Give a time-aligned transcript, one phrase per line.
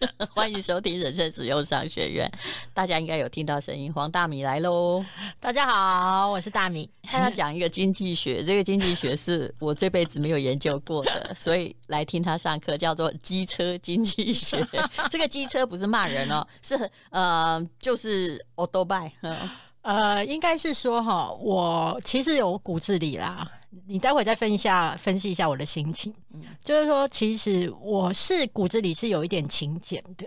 [0.30, 2.30] 欢迎收听人生实用商学院。
[2.74, 5.04] 大家应该有听到声音，黄大米来喽！
[5.40, 6.88] 大家好，我是大米。
[7.02, 14.66] 他要讲一个经济学，这个经济学是我这辈子没有研究过的，所以来听他上课，叫做机车经济学。
[15.10, 19.12] 这个机车不是骂人哦，是呃，就是 autobike。
[19.82, 23.48] 呃，应该是说哈，我其实有骨子里啦。
[23.86, 26.14] 你待会再分一下，分析一下我的心情。
[26.34, 30.26] 嗯，就是说，其实我是骨子里是有一点勤俭的。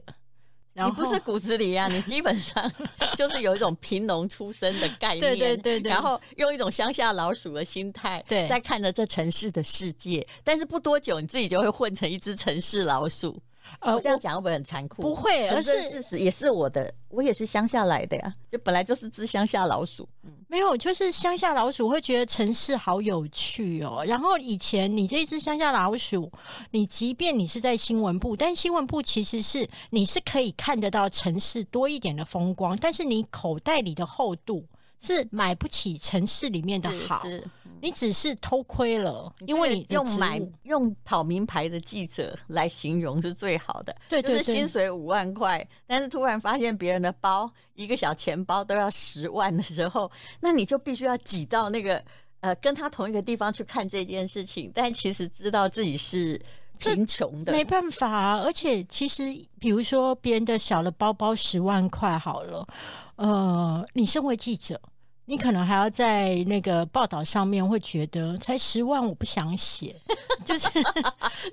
[0.73, 2.71] 你不是骨子里啊， 你基本上
[3.17, 5.19] 就是有一种贫农出身的概念。
[5.19, 5.91] 对对对对。
[5.91, 10.25] 然后用一种乡下老鼠的心态，对，在看着这城市的世界。
[10.41, 13.37] 但是不多久，你自己就会混成一只城市老鼠。
[13.79, 15.01] 呃，我这样讲会不会很残酷？
[15.01, 20.07] 不会，而是事实也是我的，我也是乡下来的呀， 就本来就是只乡下老鼠。
[20.23, 24.03] 嗯，没有，就是乡下老鼠会觉得城市好有趣哦。
[24.05, 26.31] 然后以前你这一只乡下老鼠，
[26.71, 34.65] 你即便你是在新闻部，但新闻部其实是你是可以看得到城市多一点的风光，但是你口袋里的厚度
[34.99, 37.23] 是买不起城市里面的好。
[37.23, 37.47] 是是
[37.81, 43.95] 你只是偷窥了，因为你用买用跑名牌的记者来形容是最好的。
[44.07, 52.03] 对，对，对，就是薪水五万块，但是突然发现别人的包一个小钱包都要十万的时候，那你就必须要挤到那个
[52.41, 56.39] 呃跟他同一个地方去看这件事情，但其实知道自己是
[56.77, 58.41] 贫穷的，没办法啊。
[58.43, 59.23] 而且其实，
[59.59, 62.67] 比如说别人的小的包包十万块好了，
[63.15, 64.79] 呃，你身为记者。
[65.29, 69.95] 你可能还要在那个报道上面会觉得才十万，我不想写，
[70.43, 70.67] 就是，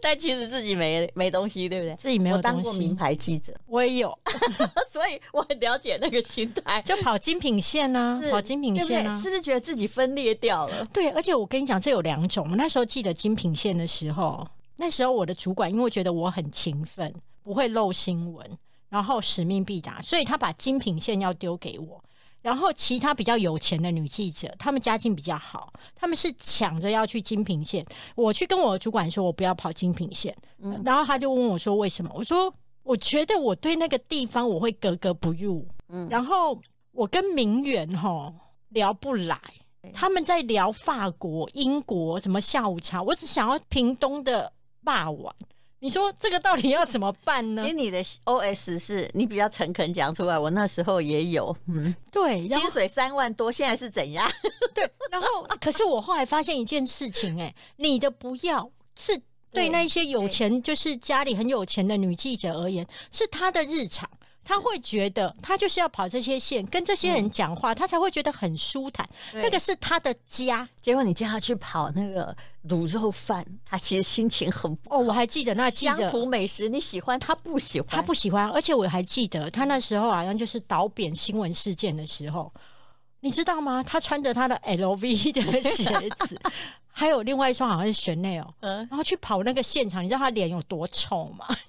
[0.01, 1.95] 但其实自己没没东西，对不对？
[1.97, 2.57] 自己没有东西。
[2.57, 4.19] 我当过名牌记者，我也有，
[4.91, 6.81] 所以我很了解那个心态。
[6.81, 10.83] 就跑精品线呢、啊，跑精品线是不是觉得自己分裂掉了？
[10.87, 12.49] 对，而且我跟你讲，这有两种。
[12.51, 18.59] 我那时候记得精品线的时候，那时候我的主管因为觉得我很勤奋，不会漏新闻，
[18.89, 22.03] 然后使命必达，所以他把精品线要丢给我。
[22.47, 27.85] 然后其他比较有钱的女记者，她们家境比较好，她们是抢着要去金平线。
[28.15, 30.33] 我去跟我主管说，我不要跑金平线。
[30.59, 32.11] 嗯，然后他就问我说为什么？
[32.15, 32.55] 我说
[32.85, 35.67] 我觉得我对那个地方我会格格不入。
[35.89, 36.57] 嗯，然后
[36.93, 38.33] 我跟名媛齁
[38.69, 39.41] 聊不来，
[39.93, 44.53] 他们在聊法国、英国什么下午茶，我只想要屏东的
[44.83, 45.49] 肉圆。
[45.87, 47.63] 你说这个到底要怎么办呢？
[47.63, 54.29] 其实你的 OS 是你比较诚恳讲出来，我那时候也有，嗯，对，薪水三万多，现在是怎样？
[54.75, 59.17] 对，然后可是我后来发现一件事情，哎，你的不要是
[59.53, 64.11] 对那些有钱，就是家里很有钱的女记者而言，是她的日常。
[64.49, 69.05] 他会觉得他就是要跑这些线，跟这些人讲话，嗯、他才会觉得很舒坦。
[69.33, 70.67] 那个是他的家。
[70.81, 72.35] 结果你叫他去跑那个
[72.69, 75.01] 卤肉饭，他其实心情很不好。
[75.01, 77.89] 哦，我还记得那乡土美食，你喜欢他不喜欢？
[77.91, 78.49] 他不喜欢。
[78.51, 82.53] 而且我还记得他那时候好像就是导扁新闻事件的时候，
[83.27, 83.83] 你知道吗？
[83.83, 85.85] 他穿着他的 LV 的鞋
[86.27, 86.41] 子。
[86.99, 91.45] 还有另外一双好像是 Chanel，嗯，然后去跑那个现场，你知道他脸有多臭吗？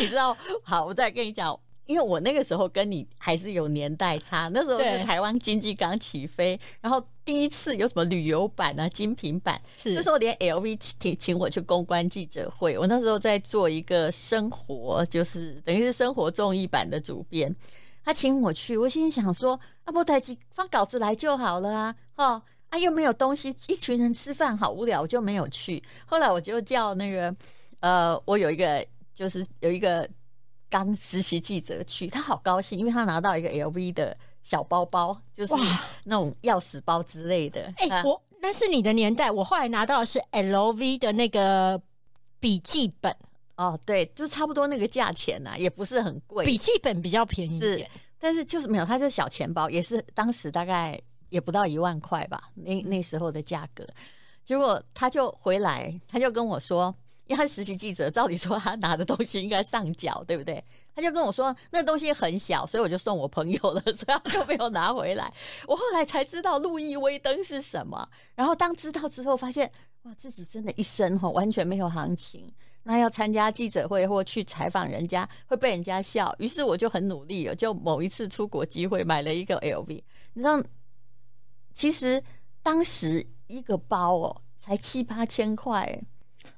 [0.00, 0.36] 你知道？
[0.64, 1.56] 好，我再跟你讲，
[1.86, 17.54] 因为我那个时候跟你还是有年代差，那时候是台湾经济刚起飞，然后第一次有什么旅游版啊、精品版，是那时候连 LV 请请我去公关记者会，我那时候在做一个生活，就是等于是生活综艺版的主编。
[18.04, 25.82] 他请我去，我心里想说：“啊，不，台机发稿子来就好了啊，哈啊，又没有东西，一群人吃饭好无聊，我就没有去。
[26.06, 27.34] 后来我就叫那个，
[27.80, 30.08] 呃，我有一个就是有一个
[30.68, 35.54] 刚实习记者去，他好高兴，因为他拿到一个 LV 的小包包，就是
[36.04, 37.72] 那种钥匙包之类的。
[37.76, 41.80] 哎、欸，我那是你的年代，我后来拿到的是 LV 的那个
[42.40, 43.16] 笔记本。”
[43.56, 46.44] 哦，对，就差不多那个价钱呐、啊，也不是很贵。
[46.44, 53.86] 笔记本比较便宜一点，但是就是没有，它就是小钱包，也是当时大概也不到一万块吧，那那时候的价格。
[54.44, 56.94] 结果他就回来，他就跟我说，
[57.26, 60.62] 因为他是实习记者，照理说他拿的东西应该上缴，对不对？
[60.94, 65.32] 他就跟我说，那东西很小，所以我就送我朋友了， 所以他就没有拿回来。
[65.66, 69.70] 我后来才知道路易威登是什么，然后当知道之后，发现
[70.02, 72.52] 哇，自己真的一生哈完全没有行情。
[72.84, 80.02] 那要参加记者会或去采访人家会被人家笑，于是我就很努力，就某一次出国机会买了一个 LV。
[80.32, 80.62] 你知道
[81.72, 82.22] 其实
[82.62, 86.02] 当时一个包哦，才七八千块，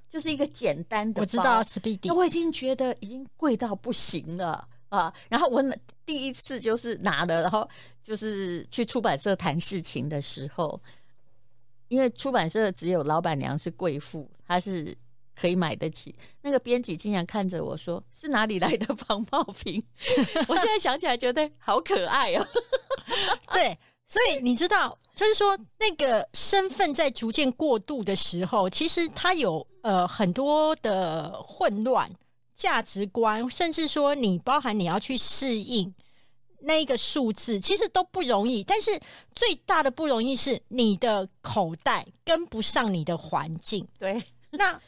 [0.09, 1.21] 就是一个简单的包。
[1.21, 5.13] 我知道 Speedy，我已经觉得已经贵到不行了啊！
[5.29, 5.63] 然后我
[6.07, 7.69] 第一次就是拿了，然后
[8.03, 10.81] 就是去出版社谈事情的时候，
[11.89, 14.97] 因为出版社只有老板娘是贵妇，她是
[15.35, 16.15] 可以买得起。
[16.43, 19.83] 那个编辑竟然看着我说：“是哪里来的 防爆品？”
[20.49, 22.47] 我现在想起来觉得好可爱哦。
[23.53, 23.77] 对。
[24.07, 32.09] 所以你知道，就是说，那个身份在逐渐过渡的时候，其实它有呃很多的混乱
[32.55, 35.93] 价值观，甚至说你包含你要去适应
[36.61, 38.63] 那一个数字，其实都不容易。
[38.63, 39.01] 但是
[39.35, 43.89] 最大的不容易是你的口袋跟不上你的环境。
[43.99, 44.79] 对，那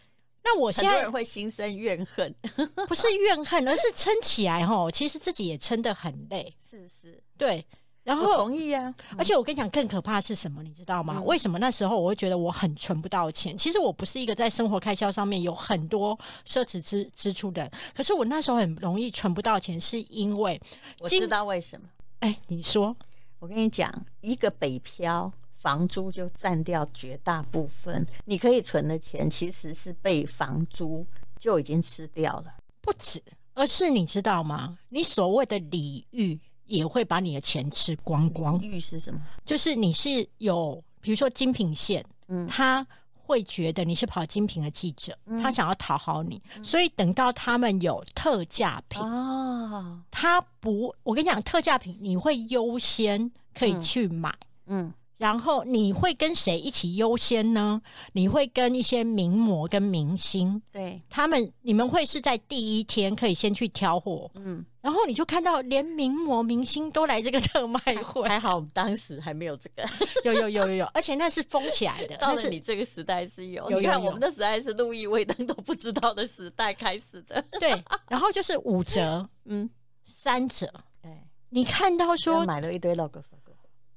[0.46, 2.32] 那我现在很多人会心生怨恨，
[2.86, 4.88] 不是怨恨，而是撑起来哈。
[4.92, 6.54] 其实自己也撑得很累。
[6.60, 7.66] 是是，对。
[8.04, 10.62] 然后同意啊，而且我跟你讲，更可怕的是什么？
[10.62, 11.16] 你知道吗？
[11.18, 13.58] 嗯、为什么那时候我会觉得我很存不到钱？
[13.58, 16.16] 其实我不是一个在生活开销上面有很多
[16.46, 20.60] 奢侈支支出的人，可是我那时候很容易存不到钱，是因为
[21.00, 21.88] 我知道为什么。
[22.20, 22.96] 哎，你说，
[23.40, 25.28] 我跟你讲，一个北漂，
[25.66, 31.04] 房租就占掉绝大部分，你可以存的钱其实是被房租
[31.36, 33.20] 就已经吃掉了，不止，
[33.52, 34.78] 而是你知道吗？
[34.90, 36.38] 你所谓的礼遇。
[36.68, 38.60] 也会把你的钱吃光光。
[38.60, 39.20] 礼遇是什么？
[39.44, 42.84] 就是你是有，比如说精品线，嗯，他
[43.14, 54.36] 会觉得你是跑精品的记者，嗯、他想要讨好你，嗯、所以等到他们有特价品哦，他不，我跟你讲，特价品你会优先可以去买，
[54.66, 54.86] 嗯。
[54.86, 57.80] 嗯然后你会跟谁一起优先呢？
[58.12, 69.88] 你会跟一些名模跟明星，对他们，你们会是在第一天可以先去挑货，嗯，然后你就看到连名模明星都来这个特卖会，还好我们当时还没有这个，
[70.24, 72.14] 有有有有有，而且那是封起来的。
[72.20, 77.70] 到了你这个时代是有，有，有，有，你看我们的时代是路易威登都不知道的时代开始的，对，
[78.08, 79.70] 然后就是五折，嗯，
[80.04, 80.70] 三折，
[81.00, 83.22] 哎，你看到说买了一堆 logo。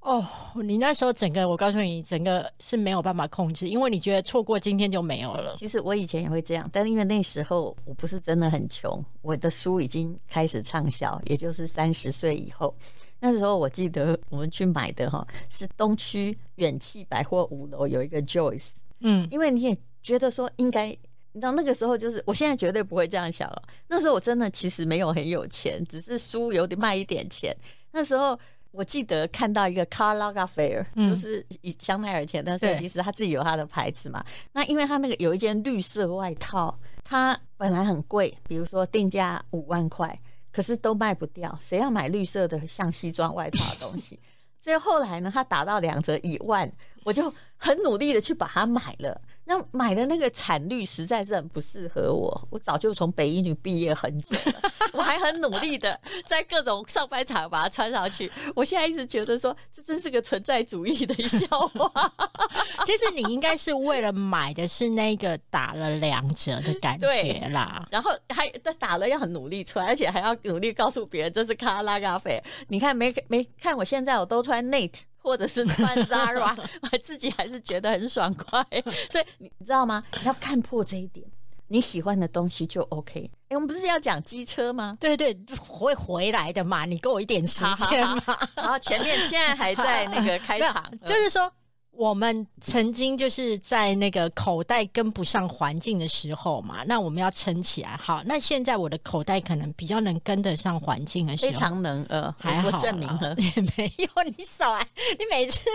[0.02, 0.26] 哦，
[0.64, 5.54] 你那时候整个，我告诉你，整个是没有办法控制，因为你觉得错过今天就没有了。
[5.58, 12.74] 其实我以前也会这样，但是因为那时候我不是真的很穷，我的书已经开始畅销，也就是三十岁以后。
[13.20, 20.88] 那时候我记得我们去买的哈，是东区远气百货五楼有一个 Joyce，嗯，因为你也觉得说应该，
[21.34, 23.62] 你知道那个时候就是，我现在绝对不会这样想了。
[23.90, 27.54] 那时候我真的其实没有很有钱，只是书有点卖一点钱。
[27.92, 28.40] 那时候。
[28.72, 34.24] 我记得看到一个 Karl Lagerfeld，就是以香奈儿前的设计师，他自己有他的牌子嘛。
[34.52, 40.18] 那因为他那个有一件绿色外套，它本来很贵，比如说定价五万块，
[40.52, 41.58] 可是都卖不掉。
[41.62, 44.20] 谁要买绿色的像西装外套的东西？
[44.62, 46.70] 所以后来呢，他打到两折一万，
[47.04, 49.22] 我就很努力的去把它买了。
[49.46, 58.32] 那买的那个惨绿实在是很不适合我，我早就从北一女毕业很久了， 我还很努力的在各种上班场把它穿上去。
[58.56, 61.92] 我现在一直觉得说，这真是个存在主义的笑话。
[62.86, 68.48] 其实你应该是为了买的是那个打了两折的感觉啦，然后还
[68.78, 72.40] 打了要很努力穿，而且还要努力告诉别人这是卡拉咖啡。
[72.68, 75.00] 你看没没看我现在我都穿 Nate。
[75.22, 76.56] 或者是穿 Zara，
[76.92, 78.66] 我自己还是觉得很爽快，
[79.12, 80.04] 所以你知道吗？
[80.20, 81.26] 你要看破这一点，
[81.68, 83.20] 你喜欢的东西就 OK。
[83.20, 84.98] 哎、欸，我们不是要讲机车吗？
[85.00, 88.24] 对对，会回来的嘛，你给我一点时间嘛。
[88.56, 91.52] 然后前面现在还在那个开场， 就是说。
[92.00, 97.98] 我们曾经就是在那个口袋跟不上环境的时候嘛，那我们要撑起来。
[97.98, 102.02] 好，那现在我的口袋可能比较能跟得上环境的时候，非常能。
[102.08, 104.08] 呃，还好，证明了 也没有。
[104.38, 104.88] 你少来，
[105.20, 105.70] 你每次，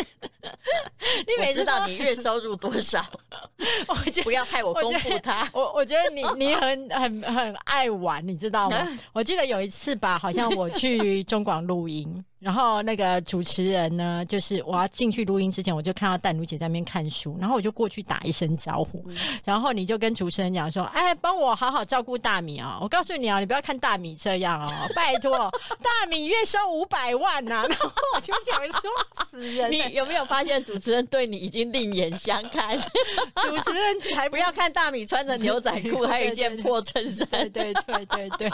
[1.28, 3.04] 你每次知道你月收入多少，
[3.86, 5.46] 我就不要害我公布他。
[5.52, 8.98] 我我觉得你你很很很爱玩，你知道吗？
[9.12, 12.24] 我记得有一次吧，好像我去中广录音。
[12.44, 22.84] 然后那个主持人呢，就是我要进去录音之前，我就看到淡如姐在那边看书，然后我就过去打一声招呼，嗯、然后你就跟主持人讲说：“哎，帮我好好照顾大米啊、哦！
[22.84, 25.50] 我告诉你啊，你不要看大米这样哦， 拜托，
[25.82, 28.90] 大米月收五百万呐、啊！”然后我就想说
[29.30, 29.70] ：“死人！
[29.72, 32.78] 你有没有发现主持人对你已经另眼相看？
[33.40, 38.50] 主持人还不要看大米穿着牛仔裤，还有一件破衬衫，对对对对对，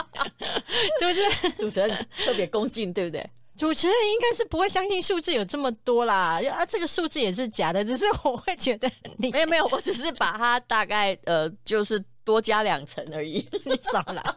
[1.01, 3.29] 就是主持人特别恭敬，对不对？”
[3.61, 14.35] 主持人应该是不会相信数字有这么多啦，啊，这个数字也是假的，只是我会觉得你没有没有，我只是把它大概呃，就是多加两层而已， 你少来。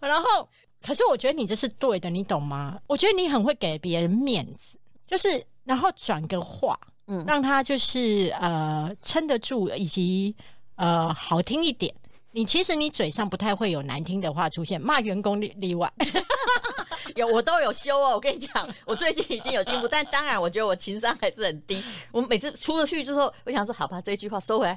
[0.00, 0.48] 然后，
[0.84, 2.76] 可是我觉得你这是对的，你懂吗？
[2.88, 4.76] 我觉得你很会给别人面子，
[5.06, 6.76] 就是然后转个话，
[7.06, 10.34] 嗯，让他就是呃撑得住，以及
[10.74, 11.94] 呃好听一点。
[12.34, 15.90] 你其实你嘴上不太会有难听的话出现，骂员工例例外。
[17.14, 21.80] 有我都有修哦，我跟你讲，我最近已经有进步，但当然我觉得我情商还是很低。
[22.10, 24.76] 我每次出了去之后，我想说好吧，这句话收回来，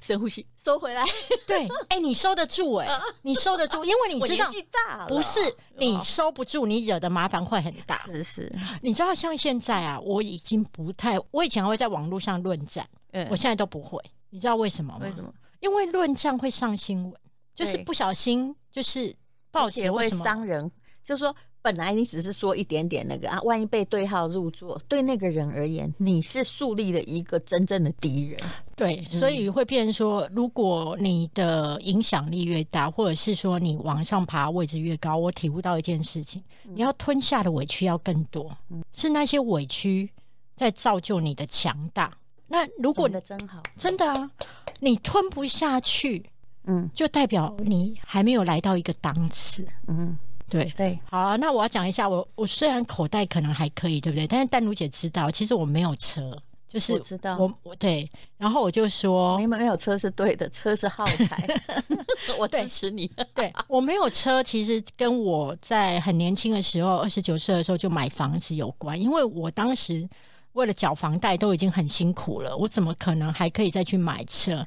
[0.00, 1.04] 深呼吸，收回来。
[1.44, 5.40] 对，哎、欸，你收得住哎、欸，你收得住，因为你知道，年纪大了，不是
[5.76, 7.96] 你收不住，你惹的麻烦会很大。
[8.06, 13.98] 是是，你知道像现在啊，我已经不太，我以前会在网络上论战，嗯，我现在都不会。
[14.30, 15.00] 你知道为什么吗？
[15.02, 15.32] 为什么？
[15.62, 17.14] 因为论战会上新闻，
[17.54, 19.16] 就是不小心就是
[19.50, 20.70] 报纸会伤人，
[21.02, 21.34] 就是说。
[21.64, 28.36] 本来你只是说一点点那个啊，万一被对号入座，对那个人而言，你是树立了一个真正的敌人。
[28.74, 38.50] 对，所以会变成说，如果你的影响力越大，或者是说你往上爬位置越高，我体悟到一件事情：你要吞下的委屈要更多，
[38.92, 40.10] 是那些委屈
[40.56, 42.12] 在造就你的强大。
[42.52, 44.30] 那如果的真好，真的啊，
[44.78, 46.22] 你吞不下去，
[46.64, 50.18] 嗯，就代表你还没有来到一个档次，嗯。
[50.50, 50.70] 对。
[50.76, 54.26] 对，好啊，那我要讲一下，我我虽然口袋可能还可以，对不对？
[54.26, 56.36] 但是淡如姐知道，其实我没有车，
[56.68, 58.06] 就是我知道，我我对，
[58.36, 61.48] 然后我就说，没没有车是对的，车是耗材，
[62.38, 63.10] 我支持你。
[63.32, 70.06] 对，我没有车，其实跟我在很年轻的时候，二十九岁的时候就买房子有关，因为我当时
[70.52, 74.66] 为了缴房贷都已经很辛苦了，我怎么可能还可以再去买车？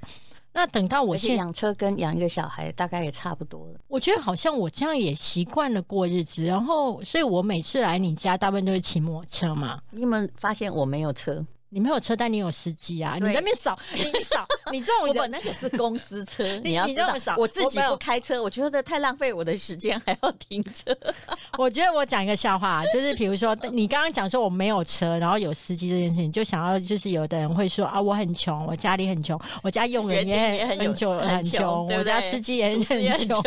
[0.53, 3.79] 那等到我现在养车跟养一个小孩大概也差不多了。
[3.89, 9.81] 我觉得好像我这样也习惯了过日子，然后所以我每次来你家大部分都是骑摩托车嘛。
[9.91, 11.45] 你有没有发现我没有车？
[11.75, 13.15] 你没有车，但你有司机啊！
[13.15, 20.97] 你在那边扫， 你扫，你这种我那个是公司车， 你要知道，我自己不开车，我觉得太浪费我的时间，还要停车。
[21.59, 33.43] 我觉得我讲一个笑话，就是比如说你刚刚讲说我没有车，然后有司机这件事情，就想要就是有的人会说啊，我很穷，我家里很穷，我家佣人也很穷很穷，我家司机也很穷，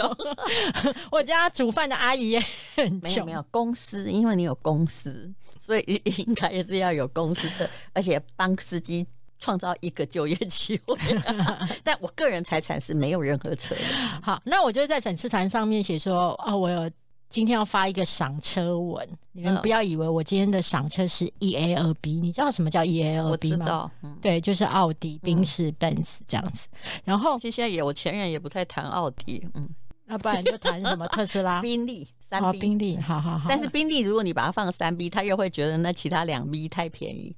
[1.10, 2.44] 我家煮饭的阿姨也
[2.76, 3.00] 很穷。
[3.00, 5.32] 没有没有公司，因为你有公司，
[5.62, 8.17] 所以应该也是要有公司车，而且。
[8.36, 9.06] 帮司机
[9.38, 10.96] 创造一个就业机会，
[11.84, 13.82] 但我个人财产是没有任何车的。
[14.20, 16.90] 好，那我就在粉丝团上面写说啊，我有
[17.30, 23.56] 今天要发一个赏车文，你们不要以为我今天的赏车是 E A 二 B，你知道什么叫 E A 二 B 吗？
[23.60, 26.66] 我知道，嗯、对，就是奥迪、宾士、奔驰这样子。
[27.04, 29.68] 然后现在也我前任也不太谈奥迪，嗯，
[30.06, 33.46] 那不然就谈什么特斯拉、 宾利、三 B、宾利，好好好。
[33.48, 37.36] 但是宾利如果你把它放三 B，他又会觉得那其他两 B 太便宜。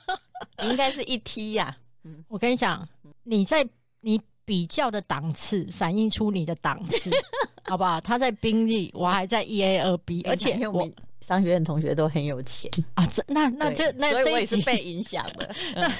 [0.62, 1.76] 应该是一 T 呀、啊。
[2.04, 2.86] 嗯，我跟你讲，
[3.24, 3.66] 你在
[4.00, 7.10] 你比较的档次，反映出你的档次，
[7.64, 8.00] 好不好？
[8.00, 10.88] 他在宾利，我还在 E A 二 B，而且我，
[11.20, 13.04] 商学院同学都很有钱啊。
[13.06, 15.54] 这那那这那这所以我也是被影响的。
[15.74, 15.92] 那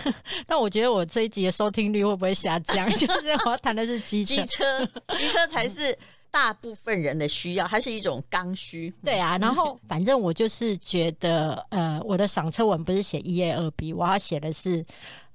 [0.47, 2.88] 那我觉得我这一集的收听率会不会下降？
[2.93, 4.87] 就是我要谈的是机车，机车，
[5.19, 5.97] 机车才是。
[6.37, 8.93] 大部分人的需要，它是一种刚需。
[9.02, 14.85] 对啊，然后 反正我就是觉得，呃，我的赏车文不是写一 A 二 B，我要写的是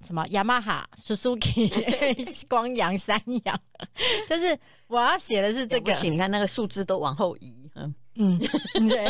[0.05, 0.23] 什么？
[0.29, 1.67] 雅马哈、Suzuki、
[2.47, 3.59] 光阳、三阳，
[4.29, 4.55] 就是
[4.87, 5.91] 我要写的是这个。
[5.93, 8.39] 请你看那个数字都往后移，嗯嗯，
[8.87, 9.05] 对。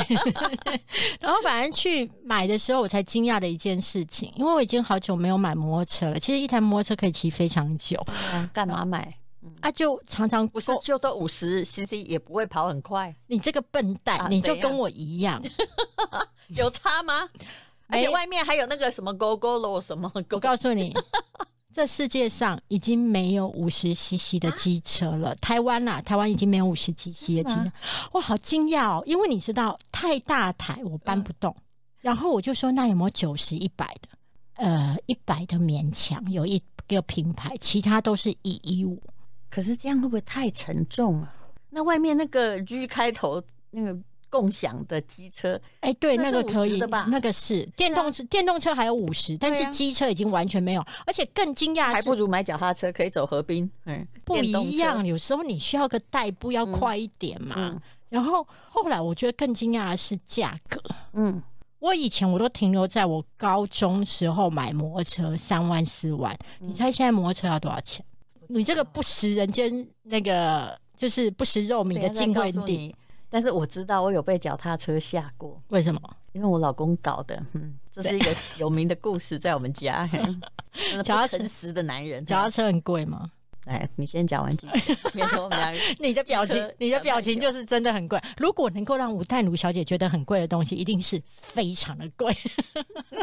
[1.20, 6.18] 然后反正去买的时候，我才惊讶的一件事情，因为我已经好久没有买摩托车了。
[6.18, 8.02] 其实一台摩托车可以骑非常久，
[8.34, 9.14] 嗯，干嘛买？
[9.62, 13.16] 啊，就常常不是就都五十 CC 也不会跑很快。
[13.28, 15.42] 你这个笨蛋，啊、你就跟我一样，
[16.56, 17.28] 有差吗？
[17.88, 20.96] 而且外面还有那个什么 Go Go Lo 什么，我告诉你，
[21.74, 25.32] 这世界上已经没有五十 CC 的机车了。
[25.32, 27.72] 啊、台湾啊，台湾已经没有五十 CC 的机车。
[28.14, 29.04] 哇，好惊讶哦！
[29.06, 31.64] 因为你知道太大台我搬不动，嗯、
[32.02, 34.08] 然后我就说那有没有九十一百的？
[34.56, 39.02] 呃，一百的勉强有一个品牌，其他都是一一五。
[39.52, 41.36] 可是这样会不会太沉重啊？
[41.70, 43.96] 那外面那个 G 开头那个
[44.30, 46.80] 共享的机车，哎、欸，对，那个可以？
[47.08, 50.82] 那个是电动车，电动车还有五十，但是机车已经完全没有。
[51.06, 53.70] 而且更惊讶，还不如买脚踏车，可以走河滨。
[53.86, 55.06] 嗯，不一样。
[55.06, 57.56] 有时候你需要个代步要快一点嘛。
[57.58, 60.82] 嗯嗯、然后后来我觉得更惊讶的是价格。
[61.14, 61.44] 嗯，
[61.80, 68.06] 我以前我都停留在我高中时候买摩托车三万四万，嗯、你猜现在摩托车要多少钱？
[68.54, 72.96] 你这个不食人间那个就是不食肉糜的晋惠帝，
[73.30, 76.02] 但是我知道我有被脚踏车吓过，为什么？
[76.34, 80.10] 因为我老公搞的，嗯，这是一个有名的故事，在我们家。
[81.04, 83.32] 脚踏车诚实的男人，脚踏车很贵吗？
[83.66, 84.56] 来，你先讲完，
[85.14, 85.80] 免得我们两个。
[86.00, 88.20] 你的表情，你的表情就是真的很贵。
[88.38, 92.36] 如果能够让吴淡如小姐觉得很贵的东西，一定是非常的贵。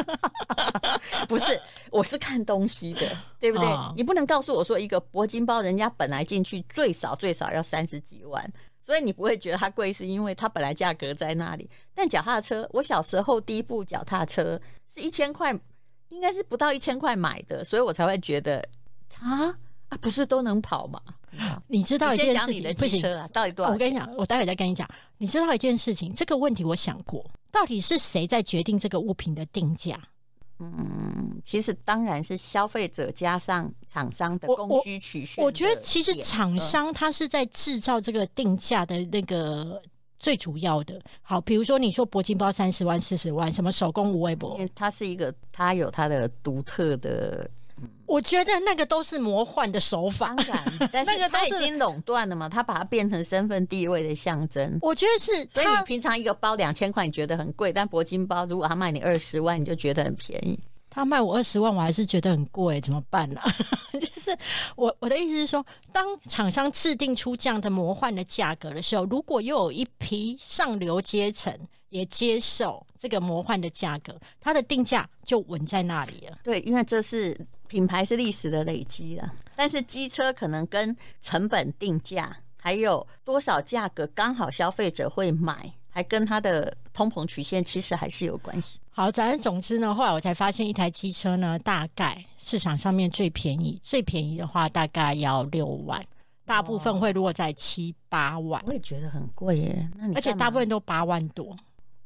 [1.27, 1.59] 不是，
[1.91, 3.67] 我是看东西的，对不对？
[3.67, 8.49] 哦、你不能告诉我说一个铂金包，人家本来进去最少最少要三十几万，
[8.81, 11.69] 所以你不会觉得它贵，是因为它本来价格在那里。
[11.93, 15.53] 但脚踏车，我小时候第一部脚踏车是一千块，
[16.07, 18.65] 应该是不到一千块买的，所以我才会觉得
[19.21, 19.53] 啊
[19.89, 21.01] 啊，不是都能跑吗？
[21.67, 23.71] 你知道一件事情，不行啊，到底多少？
[23.71, 24.87] 我跟你讲，我待会再跟你讲。
[25.17, 29.99] 你知道一件事情，这个问题我想过，到底是谁在决定这个物品的定价？
[30.59, 35.43] 嗯，其实当然是消费者加上厂商的供需曲线。
[35.43, 39.81] 我觉得其实厂商他是在制造这个定价的那个
[40.19, 40.99] 最主要的。
[41.21, 47.49] 好，比如说你说铂金包三十万、四十万，什么手工无微博，它是一个，它有它的独特的。
[48.09, 54.79] 我觉得那个都是魔幻的手法，当然，但是他已经垄断了嘛，他把它变成身份地位的象征。
[54.81, 60.59] 我觉得是，所以你平常一个包两千块，你觉得很贵，但铂金包如果他卖你二十万，你就觉得很便宜。
[60.89, 63.53] 他卖我二十万，我还是觉得很贵，怎么办呢、啊？
[63.93, 64.35] 就是
[64.75, 71.55] 我我的意思是说，当厂商制定出这样的魔幻的价格的时候，如果又有一批上流阶层
[71.89, 76.39] 也接受这个魔幻的价格，它的定价就稳在那里了。
[76.43, 77.39] 对，因为这是。
[77.69, 88.79] 品牌是历史的累积了，但是机车可能跟成本定价，还有多少价格刚好消费者会买，还跟它的通膨曲线其实还是有关系。
[88.89, 96.03] 好，反正总之呢，后来我才发现一台机车呢，大概市场上面最便宜，最便宜的话大概要六万，
[96.45, 98.61] 大部分会落在七八万。
[98.65, 101.55] 我也觉得很贵耶，那你而且大部分都八万多。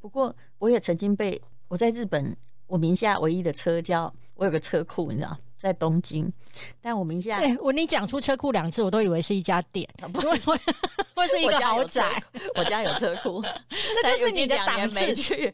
[0.02, 2.36] 不过我也曾经被我在日本，
[2.68, 5.38] 我名下唯一的车叫我有个车库，你知道。
[5.64, 6.30] 在东京，
[6.82, 10.28] 但我名下对我你讲出车库两次，我都以为是一家店，不是，
[11.16, 12.22] 或是一个豪宅。
[12.56, 13.42] 我家有车库，
[14.04, 15.00] 这就是你的档次，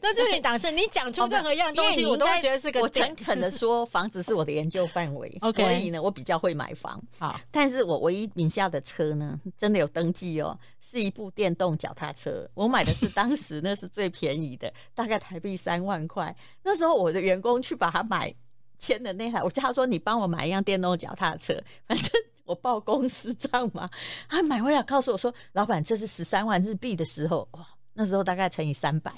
[0.02, 0.68] 那就是你档次。
[0.72, 2.80] 你讲出任何一样东西，我都会觉得是个。
[2.80, 7.00] 我诚恳的说，房子是我的研究范围，所以呢，我比较会买房。
[7.16, 12.50] 好，但是我唯一名下的车呢，真的有登记哦，是一部电动脚踏车。
[12.54, 16.34] 我买的是当时 那是最便宜的，大概台币三万块。
[16.64, 18.34] 那时候我的员工去把它买。
[18.80, 21.54] 签的那台，我叫他说：“你帮我买一辆电动脚踏车，
[21.86, 22.10] 反正
[22.44, 23.88] 我报公司账嘛。”
[24.28, 27.60] 他买回来告诉我说：“老板，这是十三万日币的时候，哇，
[27.92, 29.12] 那时候大概乘以三百，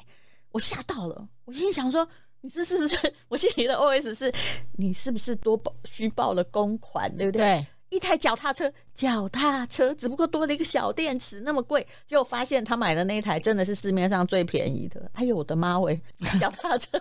[0.51, 1.27] 我吓到了。
[1.44, 2.07] 我心想说：
[2.40, 3.14] 你这是不是？
[3.29, 4.31] 我心里的 OS 是：
[4.77, 15.11] 你是不是多报虚报了公款，对不对？”对一台脚踏车，脚踏车只不过多了一个小电池，那么贵，结果发现他买的那一台真的是市面上最便宜的。
[15.12, 16.00] 哎呦我的妈喂，
[16.40, 16.98] 脚踏车！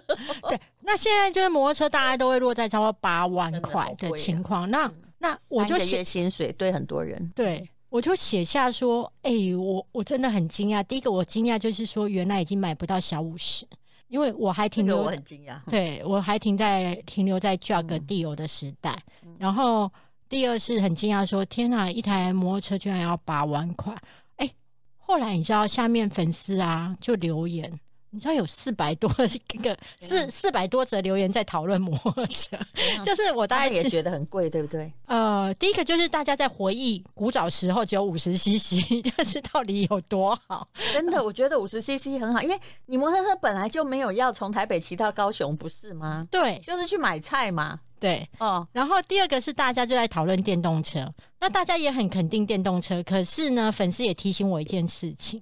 [0.49, 4.63] 对，那现在就是摩托车，大概都会落在超过八万块的情况。
[4.63, 10.83] 啊、那那我就写薪水，对很多人，对我就写下说，哎、欸，我我真的很惊讶。
[10.83, 13.65] 第一个我惊讶就是说，原来已经买不到小五十，
[14.09, 19.89] 因为我还停留，我很惊讶，对我还停在停留在 Jug Deal 的时代，嗯、然后。
[20.31, 23.93] 第二是很惊讶，说天哪，一台摩托车居然要八万块！
[24.37, 24.49] 哎，
[24.95, 27.69] 后来你知道下面粉丝啊就留言，
[28.13, 29.27] 你知道有四百多个
[29.99, 32.57] 四四百多则留言在讨论摩托车，
[33.05, 34.91] 就是我大概也觉得很贵，对不对？
[35.07, 38.81] 呃，第一个就是大家在回忆古早时候只有五十 CC，
[39.15, 40.67] 但 是到底有多好？
[40.93, 46.27] 真的， 我觉得五十 CC 很好，因为你摩托车本来就没有要从台北骑到高雄，不是吗？
[46.29, 47.79] 对，就是去买菜嘛。
[47.97, 51.07] 对，哦，然后第二个是大家就在讨论电动车，
[51.39, 55.39] 那大家也很肯定电动车，可是呢，粉丝也提醒我一件事情，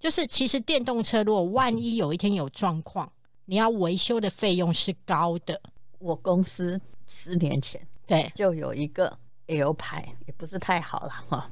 [0.00, 3.12] 就是其实电动车如果万一有一天有状况，
[3.44, 5.60] 你要维修的费用是高的。
[5.98, 11.48] 我公司十年前对就有一个 L 牌，也不是太好了哈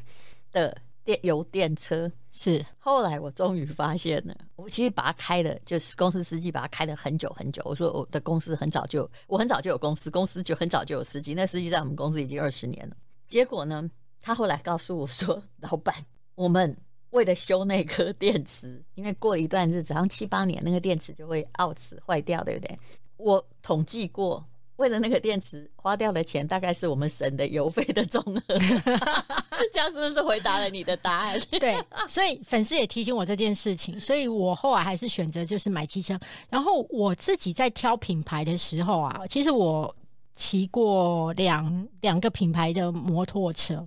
[0.50, 0.76] 的。
[1.04, 7.62] 电油电车是，后来我终于发现了，我其实把它开了，就是公司司机把它开了很久很久。
[7.64, 12.94] 我说我的公司很早就，我很早就有公司，公司就很早就有司机，那司机在我们公司已经二十年了。
[13.26, 15.94] 结果呢，他后来告诉我说， 老板，
[16.34, 16.76] 我们
[17.10, 22.78] 为了修那颗 电池，因为过一段日子，好像七八年，那个电池就会奥齿坏掉，对不对？
[23.16, 24.44] 我统计过。
[24.76, 28.40] 为了那个电池花掉的钱，大概是我们省的油费的总额。
[29.74, 31.36] 这样是不是回答了你的答案？
[31.58, 36.16] 对，所以粉丝也提醒我这件事情，所以我后来还是选择就是买机车。
[36.48, 39.92] 然后我自己在挑品牌的时候啊，其实我
[40.36, 43.84] 骑过两两个品牌的摩托车，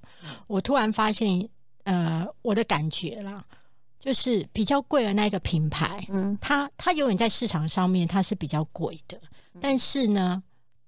[0.48, 1.48] 我突然发现，
[1.84, 3.44] 呃，我的感觉啦，
[4.00, 9.20] 就是比较贵的那个品牌，嗯，它它永远在市场上面它是比较贵的，
[9.60, 10.42] 但是呢。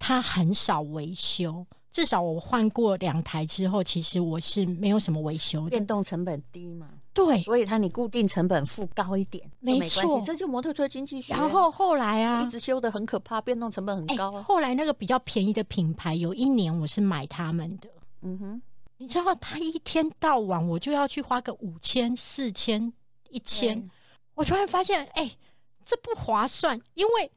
[0.05, 5.69] 它很少维修，至少我换过两台之后，其实我是没有什么维修的。
[5.69, 6.89] 变动成本低嘛？
[7.13, 11.33] 对，所以它你固定成本付高一点，没关系，这就摩托车经济学。
[11.33, 14.43] 然后后来啊，一直修的很可怕，变动成本很高啊。
[14.43, 17.87] 后来那个比较便宜的品牌，有一年我是买他们的，
[18.23, 18.61] 嗯哼，
[19.03, 22.93] 你知道他一天到晚我就要去花个五千、四千、
[23.29, 23.89] 一千，
[24.33, 25.37] 我突然发现，哎、欸，
[25.83, 27.31] 这不划算，因为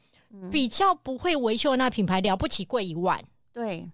[0.53, 3.21] 比较不会维修的那品牌了不起贵一万，
[3.53, 3.91] 对。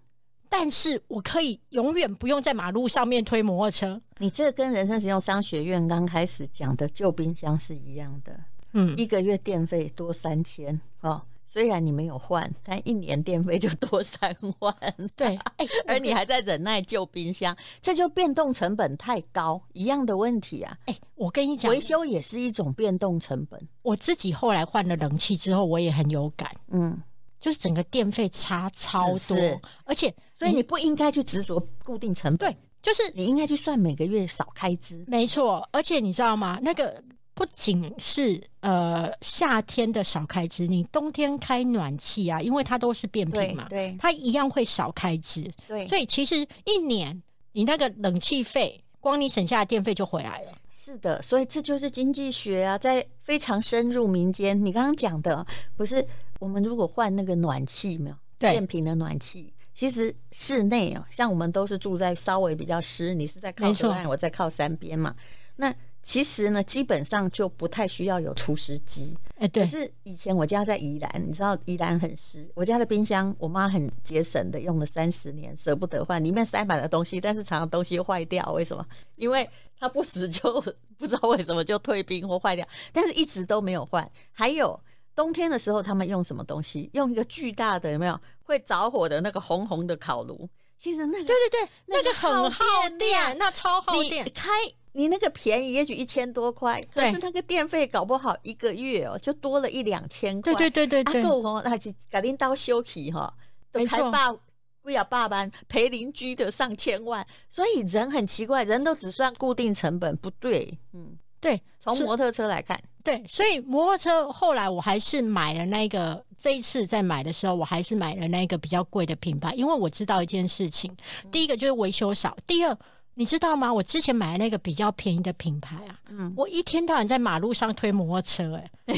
[0.47, 3.99] 但是我可以永远不用在马路上面推摩托车。
[4.19, 8.39] 你这跟人生实用商学院刚开始讲的旧冰箱是一样的。
[8.73, 11.19] 嗯，一个月电费多三千哦，
[11.53, 14.75] 虽然你没有换，但一年电费就多三万。
[15.15, 15.37] 对，
[15.85, 20.75] 而你还在忍耐旧冰箱，这就变动成本太高，一样的问题啊。
[20.87, 23.67] 哎，我跟你讲，维修也是一种变动成本。
[23.83, 26.49] 我自己后来换了冷气之后，我也很有感。
[26.71, 26.99] 嗯。
[27.39, 35.03] 就是整个电费差超多，是是，而且所以你不应该去执着固定成本，对，就是你应该去算每个月少开支。
[35.05, 36.57] 没错，而且你知道吗？
[36.63, 45.51] 那个不仅是呃夏天的少开支，你冬天开暖气啊，因为它都是变频嘛，对，对，它一样会少开支。
[45.67, 50.51] 对，所以其实一年你那个冷气费，光你省下的电费就回来了。
[50.69, 54.65] 是的，所以这就是经济学啊，在非常深入民间。
[54.65, 56.05] 你刚刚讲的不是？
[56.39, 65.15] 我们如果换那个暖气，没有变频的暖气，其实室内啊，像我们都是住在稍微比较湿，你是在靠河岸，我在靠山边嘛。
[65.55, 69.17] 那其实呢，基本上就不太需要有除湿机。
[69.37, 69.63] 哎，对。
[69.63, 78.51] 可是以前我家在宜兰，你知道宜兰很湿，我家的冰箱我妈很节省的，用了三十年，舍不得换，里面塞满了东西，但是常常东西坏掉。
[78.51, 78.85] 为什么？
[79.15, 80.61] 因为它不死就
[80.97, 84.07] 不知道为什么就退冰或坏掉，但是一直都没有换。
[84.31, 84.79] 还有。
[85.15, 86.89] 冬天的时候，他们用什么东西？
[86.93, 90.49] 用一个巨大的有没有会着火的那个红红的烤炉？
[90.75, 92.65] 其实那个对对对，那个很耗
[92.97, 94.25] 电，那超耗电。
[94.33, 94.49] 开
[94.93, 100.53] 你那个便宜，也许一千多块，可是那个电费搞不好一个月哦，就多了一两千块。
[100.53, 103.33] 对对对对对，够哦，那就赶紧到休息哈，
[103.71, 104.33] 都开爸
[104.81, 107.25] 不要爸班赔邻居的上千万。
[107.49, 111.17] 所以人很奇怪，人都只算固定成本，不对，嗯。
[111.39, 116.23] 对，从摩托车来看，对，所以摩托车后来我还是买了那个。
[116.37, 120.95] 这一次在买的时候，我还是买了那个比较贵的品牌，因为我知道一件事情：
[121.31, 122.77] 第一个就是维修少，第二。
[123.15, 123.71] 你知道吗？
[123.71, 128.95] 我之前买的那个比较便宜的品牌啊，嗯，我一天到晚在马路上推摩托车，欸，哎，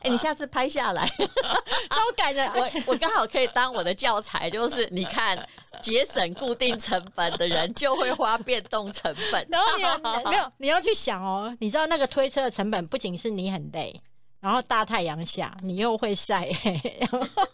[0.02, 1.06] 哎，你下次拍下来，
[1.90, 2.48] 超感人。
[2.54, 5.36] 我我刚好可以当我的教材，就是你看
[5.80, 9.46] 节省固定成本的人就会花变动成本。
[9.50, 9.82] 然后你
[10.30, 14.00] 没有，你要去想哦，你知道那个推车的成本不仅是你很累。
[14.46, 16.80] 然后大太阳下，你又会晒黑，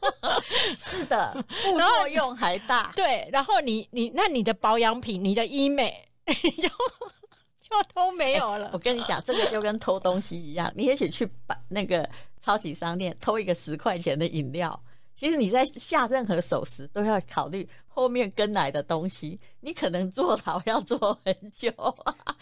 [0.76, 2.92] 是的， 副作用还大。
[2.94, 8.66] 对，然后你你那你的保养品、你的医美 又又都没有了。
[8.66, 12.06] 欸，我跟你讲，这个就跟偷东西一样，你也许去把那个
[12.38, 14.78] 超级商店偷一个十块钱的饮料，
[15.16, 21.72] 其实你在下任何手时都要考虑后面跟来的东西，你可能坐牢要坐很久，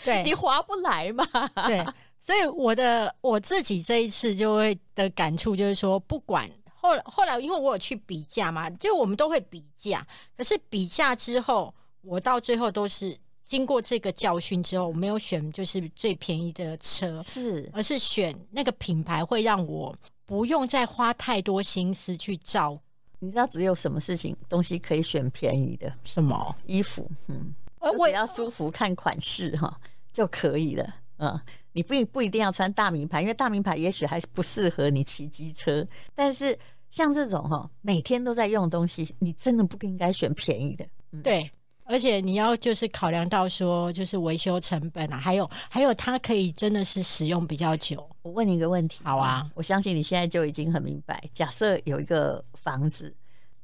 [0.02, 1.24] 对，你划不来嘛。
[1.68, 1.86] 对。
[2.20, 10.06] 所以我的我自己这一次就会的感触就是说，不管后来后来，因为我有去比价嘛，就我们都会比价。
[10.37, 22.78] 可是比价之后，我到最后都是经过这个教训之后，我没有选就是最便宜的车，是，而是选那个品牌会让我不用再花太多心思去照。
[23.18, 25.90] 你知道只有什么事情东西可以选便宜的？
[26.04, 27.11] 什么衣服？
[27.28, 29.80] 嗯，我只要舒服看款式哈
[30.12, 30.94] 就可以了。
[31.16, 31.40] 嗯。
[31.72, 35.87] 你不不一定要穿大名牌，因为大名牌也许还是不适合你骑机车。
[36.14, 36.59] 但是
[36.90, 40.85] 像这种哈，每天都在用的东西，你真的不应该选便宜的。
[41.12, 41.50] 嗯、对，
[41.85, 48.09] 而且你要就是考量到说，就是维修成本啊，还有还有它可以真的是使用比较久。
[48.22, 51.22] 我问你一个问题，好啊，我相信你现在就已经很明白。
[51.33, 53.14] 假设有一个房子，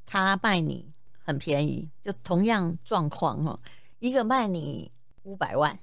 [0.06, 0.88] 他卖你
[1.24, 3.58] 很便宜，就同样状况哈，
[3.98, 4.90] 一个卖你
[5.24, 5.76] 五百万。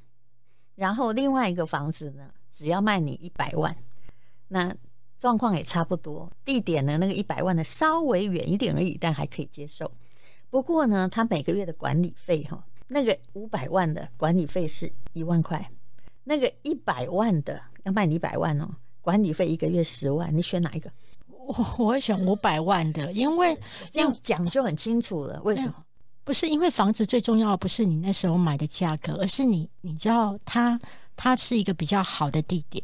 [0.76, 3.76] 然后另外一个房子呢，只要卖你一百万，
[4.48, 4.74] 那
[5.20, 6.32] 状况也差不多。
[6.44, 9.92] 地点呢，那个一百万的稍微远一点而已，但还可以接受。
[10.50, 15.72] 不过呢，他每个月的管理费哈，那个五百万的管理费是一万块，
[16.24, 18.70] 那个一百万的要卖你一百万哦，
[19.02, 20.92] 管理费一个月十万，你选哪一个？
[21.28, 23.58] 我我会选五百万的， 因为
[23.92, 25.83] 这样讲就很清楚了，为什么？
[26.24, 30.80] 不是因为房子最重要的不是你那时候买的价格，而是你你知道它
[31.16, 32.84] 它是一个比较好的地点，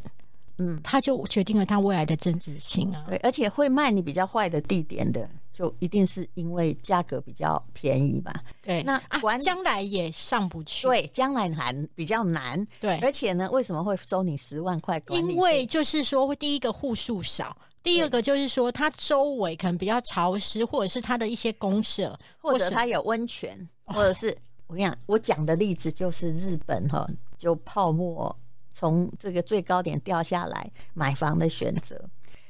[0.57, 3.05] 嗯，它就决定了它未来的增值性啊。
[3.07, 8.33] 对，而且会卖你比较坏的地点的，就一定是因为价格比较便宜吧。
[8.61, 10.85] 对，那管将来也上不去。
[10.85, 12.65] 对，将来难比较难。
[12.79, 15.01] 对，而且呢，为什么会收你十万块？
[15.11, 24.37] 因为就是说，第一个户数少，第二个就是说，它周围可能比较潮湿，或者是它的一些公社，或者它有温泉，或者是
[24.67, 28.35] 我跟你讲，我讲的例子就是日本哈，就泡沫
[28.73, 31.99] 从这个最高点掉下来，买房的选择。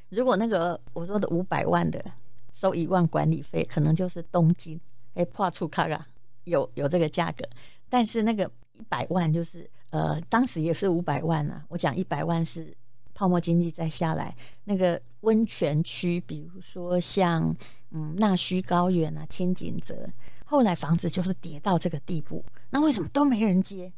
[0.10, 2.04] 如果那个我说的五百万的
[2.52, 4.80] 收一万管理费，可能就是东京
[5.14, 6.06] 哎破处卡啊，
[6.46, 7.46] 有有这个价格。
[7.88, 11.64] 但是那个一百万就是呃，当时也是五百万啊。
[11.70, 12.76] 我讲一百万是
[13.20, 17.54] 泡沫经济再下来，那个温泉区，比如说像
[17.92, 20.10] 嗯纳须高原啊、青景泽，
[20.46, 22.42] 后来房子就是跌到这个地步。
[22.70, 23.92] 那为什么都没人接？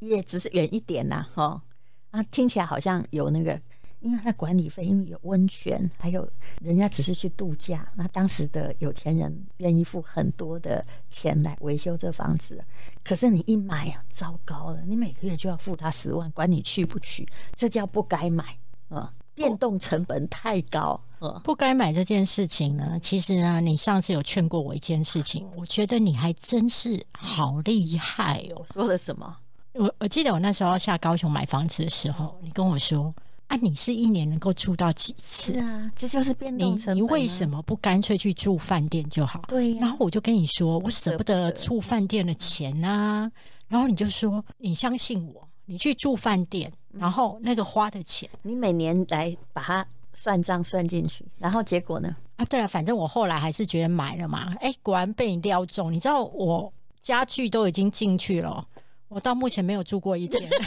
[0.00, 1.62] 也只是远一点呐，哈
[2.10, 3.58] 啊，听起来好像有那个。
[4.00, 6.28] 因为它管理费，因为有温泉，还有
[6.60, 12.64] 人家只是去度假，那当时的有钱人愿意付很多的钱来维修这房子。
[13.04, 18.44] 可是你一买啊，糟糕了，你每个月就要付他十万，管你去不去，这叫不该买
[18.88, 19.12] 啊！
[19.34, 28.64] 变动成本太高，啊，不该买这件事情呢，其实呢，你上次有劝过我一件事情，我觉得你还真是好厉害哦。
[28.72, 29.36] 说了什么？
[29.72, 33.14] 我我记得我那时候下高雄买房子的时候，你跟我说。
[33.50, 35.52] 啊，你是一年能够住到几次？
[35.54, 36.94] 是啊，这就是变动成本啊。
[36.94, 39.42] 你你为什么不干脆去住饭店就好？
[39.48, 39.78] 对呀。
[39.80, 43.30] 然后我就跟你说，我舍不得住饭店的钱啊。
[43.66, 49.84] 然后你就说，你相信我，你去住饭店，然后那个花的钱，你每年来把它
[50.14, 51.24] 算账算进去。
[51.36, 52.16] 然后结果呢？
[52.36, 54.54] 啊，对啊，反正我后来还是觉得买了嘛。
[54.60, 55.92] 哎，果然被你料中。
[55.92, 58.64] 你知道我家具都已经进去了，
[59.08, 60.48] 我到目前没有住过一天。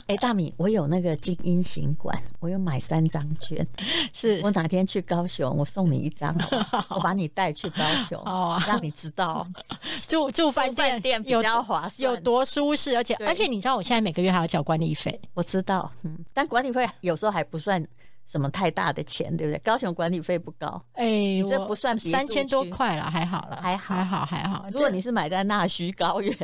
[0.06, 3.66] 哎、欸，大米，我有那个精英行馆，我有买三张券，
[4.12, 6.34] 是 我哪天去高雄，我送你一张，
[6.90, 9.46] 我把你带去高雄，啊，让你知道
[10.08, 17.84] 住住饭店店比较划算，有多舒适，而且而且你知道，我现在每个月还要缴管理费，我知道，嗯，但管理费有时候还不算。
[18.30, 19.58] 什么太大的钱，对不对？
[19.60, 24.66] 高雄管理费不高，哎、欸，你这不算三千多块了，还好了，还好，还好，还好。
[24.70, 26.36] 如果你是买在纳须高原，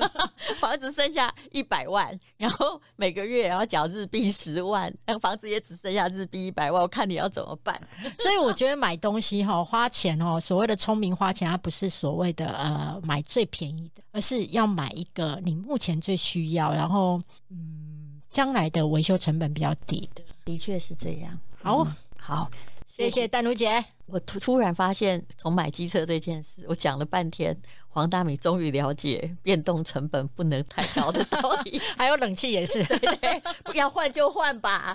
[0.60, 7.80] 房子剩下一百万，然后每个月也要缴日币十万，那个房子也只剩下日币一百万，我看你要怎么办？
[8.20, 20.22] 所以我觉得买东西哈，花钱哦，所谓的聪明花钱，它不是所谓的呃买最便宜的，而是要买一个你目前最需要，然后嗯，将来的维修成本比较低的。
[20.50, 21.38] 的确是这样。
[21.62, 22.50] 好、嗯、好，
[22.84, 23.84] 谢谢丹如姐。
[24.06, 27.56] 我突突然发现，从买机车这件事，我讲了半天，
[27.88, 31.80] 黄大米终于了解变动成本不能太高的道理。
[31.96, 34.92] 还有冷气也是，对对， 不要换就换吧，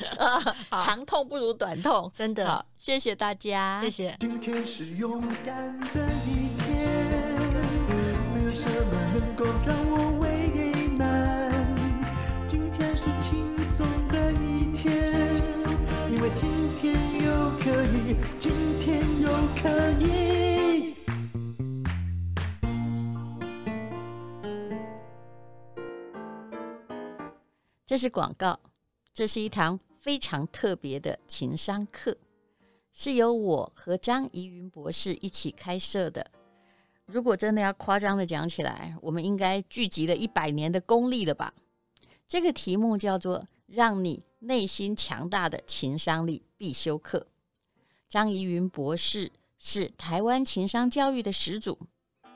[0.69, 2.45] 长痛不如短痛，真的。
[2.45, 4.17] 好，谢谢大家，谢谢。
[4.19, 6.75] 今天是勇敢的一天，
[8.33, 10.24] 没有什么能够让我
[27.95, 28.59] 这是广告，
[29.13, 32.17] 这是一堂非常特别的情商课，
[32.91, 36.29] 是由我和张怡云博士一起开设的。
[37.05, 41.53] 如果真的要夸张的讲起来，我们应该聚集了一百年的功力了吧？
[42.27, 47.25] 这个题目叫做“让你内心强大的情商力必修课”。
[48.09, 51.79] 张怡云博士是台湾情商教育的始祖，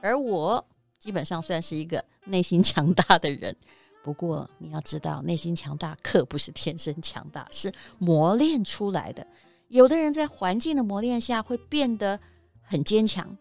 [0.01, 0.65] 而我
[0.97, 3.53] 基本上算是一个内心强大的人。
[4.01, 9.25] 不过你要知道，内心强大可不是天生强大，是磨练出来的。
[9.67, 12.19] 有的人在环境的磨练下会变得
[12.61, 13.37] 很坚强，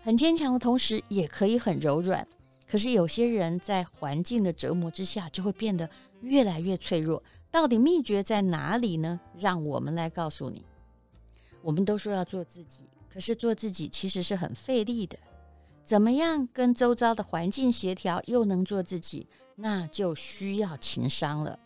[0.00, 2.26] 很坚强的同时也可以很柔软。
[2.66, 5.88] 可是有些人在环境的折磨之下，就会变得
[6.22, 7.22] 越来越脆弱。
[7.50, 9.20] 到底秘诀在哪里呢？
[9.38, 10.64] 让我们来告诉你。
[11.60, 15.18] 我们都说要做自己，可是做自己其实是很费力的。
[15.84, 21.58] 怎么样跟周遭的环境协调，又能做自己，那就需要情商了。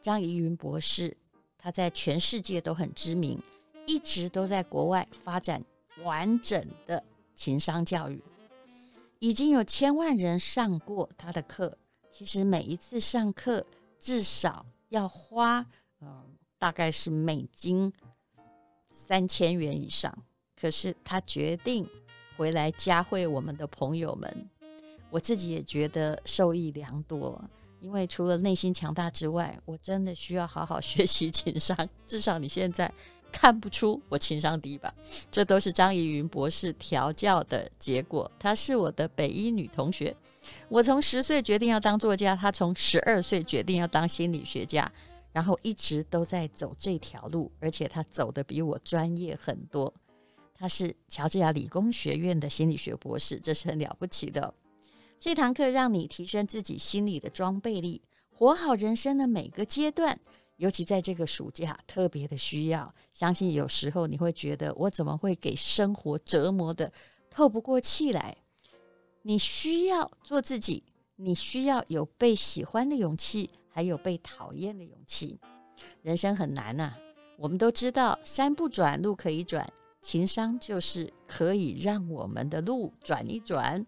[0.00, 1.16] 张怡云博士，
[1.58, 3.42] 他在全世界都很知名，
[3.84, 5.62] 一直都在国外发展
[6.04, 7.02] 完整的
[7.34, 8.22] 情商教育。
[9.18, 11.76] 已经有千万人上过他的课，
[12.08, 13.66] 其实每一次上课
[13.98, 15.66] 至少要花，
[16.00, 16.24] 嗯，
[16.60, 17.92] 大概是美金
[18.92, 20.16] 三千元以上。
[20.54, 21.88] 可是他决定
[22.38, 24.48] 回来教会我们的朋友们，
[25.10, 27.38] 我自己也觉得受益良多。
[27.80, 31.76] 因为除了内心强大之外，我真的需要好好学习情商。
[32.06, 32.92] 至少你现在
[33.32, 34.94] 看不出我情商低吧？
[35.32, 38.30] 这都是张怡云博士调教的结果。
[38.38, 40.14] 她是我的北一女同学。
[40.68, 44.90] 我从十岁决定要当作家，她从十二岁决定要当心理学家，
[45.32, 49.92] 然后一直都在走这条路，而且她走得比我专业很多。
[50.58, 54.52] 他是乔治亚理工学院的心理学博士，这是很了不起的。
[55.20, 60.18] 这堂课让你提升自己心理的装备力，活好人生的每个阶段。
[60.56, 62.92] 尤其在这个暑假，特别的需要。
[63.12, 66.92] 相信有时候你会觉得，我怎么会给生活折磨得
[67.30, 68.36] 透不过气来？
[69.22, 70.82] 你需要做自己，
[71.14, 75.38] 你需要有被喜欢的勇气，还有被讨厌的勇气。
[76.02, 76.92] 人生很难呐、
[77.36, 79.72] 我们都知道，山不转路可以转，
[80.08, 83.84] 情商就是可以让我们的路转一转。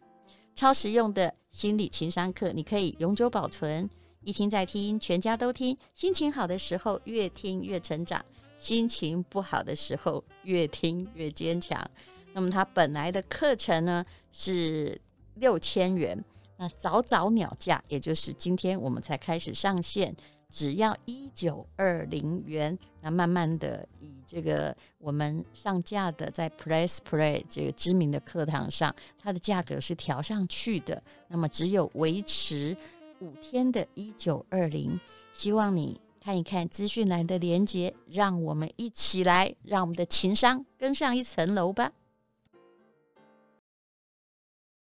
[0.55, 3.89] 超实用的心理情商课，你可以永久保存。
[4.23, 5.75] 一听再听，全家都听。
[5.95, 8.21] 心情好的时候，越听越成长；
[8.59, 11.83] 心情不好的时候，越听越坚强。
[12.35, 15.01] 那么它本来的课程呢是
[15.37, 16.23] 六千元，
[16.59, 20.15] 那早早鸟价，也就是今天我们才开始上线，
[20.51, 22.77] 只要一九二零元。
[23.01, 31.03] 那慢慢的以这个我们上架的在 Press Play 这个知名的课堂上，它的价格是调上去的。
[31.29, 32.77] 那么只有维持。
[33.23, 34.99] 五天的一九二零，
[35.31, 41.93] 希望你看一看资讯栏的连接，让我们一起来，让我们的情商更上一层楼吧。